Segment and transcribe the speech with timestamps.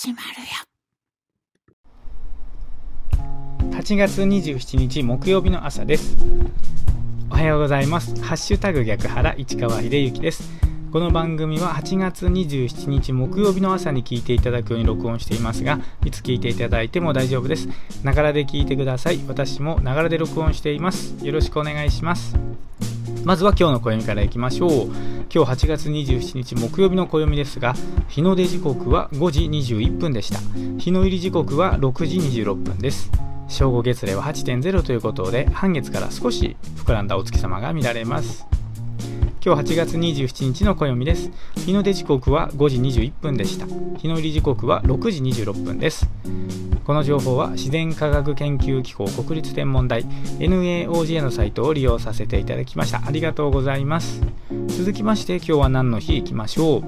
[0.00, 0.28] 始まる
[3.18, 3.18] よ。
[3.72, 6.16] 8月27日木曜日の朝です。
[7.28, 8.14] おはようございます。
[8.22, 10.48] ハッシュタグ逆原市川秀幸です。
[10.92, 17.68] この番組は8月27日木曜日の朝に聞いていただくように録音していますがいつ聞いていただいても大丈夫です。
[18.04, 19.18] ながらで聞いてください。
[19.26, 21.16] 私もながらで録音しています。
[21.26, 22.36] よろしくお願いします。
[23.24, 24.86] まずは今日の暦からいきましょう
[25.32, 27.74] 今日8月27日木曜日の暦ですが
[28.08, 29.40] 日の出時刻は5時
[29.74, 30.40] 21分でした
[30.78, 33.10] 日の入り時刻は6時26分です
[33.48, 38.46] 正午月齢は8.0ということで半月から少し膨らんだお月様が見られます
[39.44, 41.30] 今日8月27日の暦です。
[41.64, 43.66] 日の出時刻は5時21分でした。
[43.96, 46.06] 日の入り時刻は6時26分です。
[46.88, 50.06] この情報は自然科学研究機構国立天文台
[50.38, 53.06] NAOJ のサイトを利用させていただきました。
[53.06, 54.22] ありがとうございます。
[54.68, 56.80] 続きまして今日は何の日いきましょう。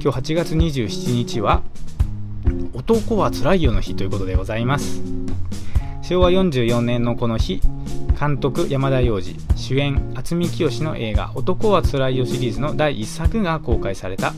[0.00, 1.64] 今日8月27日は
[2.74, 5.02] 男はつらいよの日ということでございます。
[6.02, 7.60] 昭和44年のこの日、
[8.20, 14.32] 監督山田洋次主演渥美清の映画「男はつらいよ」シリーズの第1作が公開された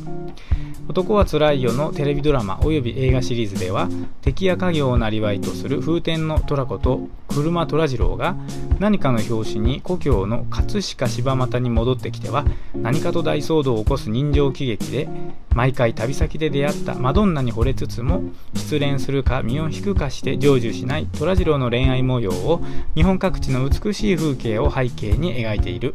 [0.92, 3.88] 男はつらいよのテレビドラマおよび映画シリーズでは
[4.20, 8.36] 敵や家業をなりわいとする風天の虎子と車虎次郎が
[8.78, 15.08] 何かの拍子に故郷の葛飾柴又に戻ってきては何かと大騒動を起こす人情喜劇で
[15.54, 22.60] 毎回旅先で出会ったマドンナに惚れつつも失恋するか身を引くかして成就しない虎次郎の恋愛模様を
[22.94, 25.94] 日本各地の美しい風景を背景に描いている。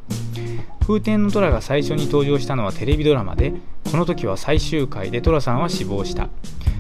[0.82, 3.54] 風天の虎が最初に登場したのはテレビドラマで
[3.92, 6.30] この時は最終回で寅さんは死亡した。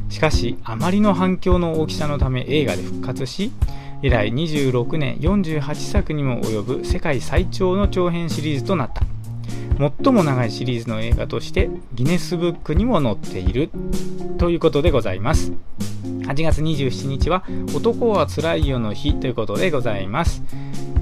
[0.09, 3.51] しかしあまりの反響の大きさのため映画で復活し
[4.01, 9.03] 以来26年48作にも及ぶ世界最長の長編シリーズとなった。
[10.01, 13.69] 最も長いシリーズの映画としてギネスブックにも載っている
[14.39, 15.51] ということでございます。
[16.03, 17.43] 8月27日は
[17.75, 20.43] 男はつらいよの日ということでございます。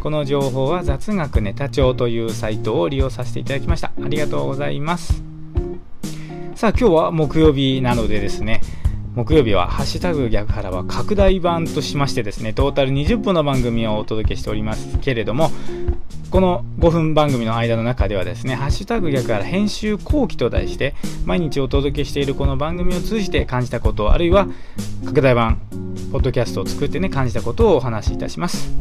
[0.05, 3.91] この情報は雑学ネタ帳というサイトを利用させていただきました。
[3.99, 5.23] ありがとうございます。
[6.53, 8.61] さあ今日は木曜日なのでですね、
[9.15, 15.49] 木曜日はハッシュタグ逆腹は拡大版としましてですね、トータル20分の番組をお届けしておりますけれども、
[16.29, 20.93] この5分番組の間の中ではですね、ハッシュタグ逆から編集後期と題して、
[21.25, 24.47] 毎日お届けしているこの番組を通じて感じたこと、あるいは
[25.03, 25.59] 拡大版、
[26.11, 28.71] ポッドキャストを作ってね、感じたことをお話しいたします。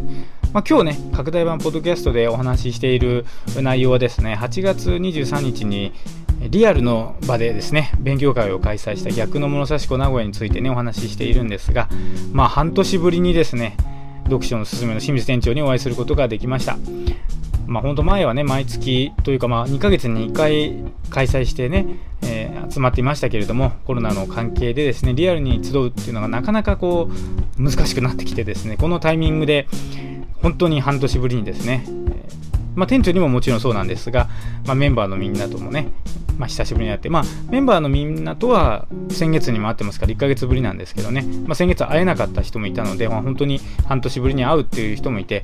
[0.55, 3.27] まあ、今日ね、拡大版ポッドキャストでお話ししている
[3.61, 5.93] 内容はですね、8月23日に
[6.49, 11.89] リアルの場でですね、勉強会を開催した逆の物差し子名古屋についてね、お話ししているんですが、
[12.33, 13.77] まあ半年ぶりにですね、
[14.27, 16.79] 読書のすすめの清水店長にお会いすることができました。
[17.67, 20.77] まあ本当前はね、毎月というかまあ2ヶ月に1回
[21.11, 21.85] 開催してね、
[22.23, 29.67] えー、集まっていましたけれども、コロナの関係でですね、リアルに集うっていうのがなかなかこう、難しくなってきてですね、このタイミングで、
[30.45, 31.87] 本当に半年ぶりにですね、
[32.75, 34.29] まあ、店長にももちろんそうなんですが、
[34.67, 35.89] まあ、メンバーのみんなともね、
[36.37, 45.43] まあ、久しぶりに会って、まあ、メンバーのみんなとは先月にも会ってますから1ヶ月ぶりなんですけどね、まあ、先月会えなかった人もいたので、まあ、本当に半年ぶりに会うっていう人もいて、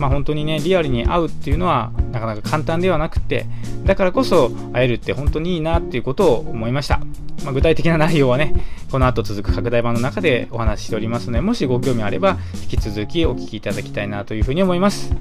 [0.00, 3.46] まあ、本当にねリアルに会うっていうのはなかなか簡単ではなくて
[3.84, 6.98] だからこそ会えるって本当にいいなっていうことを思いました、
[7.44, 8.54] まあ、具体的な内容はね
[8.92, 15.16] この後続く拡大版の中でお話ししておりますのでもしご興味あれば引き続きお聞きいただきたいなというふうに思います。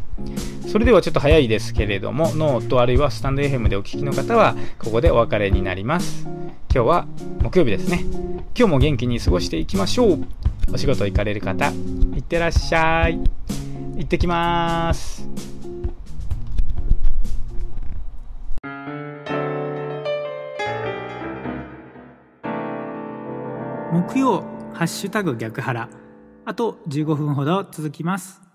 [0.67, 6.27] それではちょっと早いですけれどもノートあるいはスタンド FM でお聞きの方はここでお別れになります。
[6.73, 7.07] 今日は
[7.41, 8.03] 木曜日ですね。
[8.57, 10.25] 今日も元気に過ごしていきましょう。
[10.73, 11.71] お仕事行かれる方
[12.13, 13.19] いってらっしゃい。
[13.95, 15.25] 行ってきます。
[23.91, 24.43] 木曜
[24.73, 25.89] ハッシュタグ逆腹
[26.45, 28.50] あと15分ほど続きます。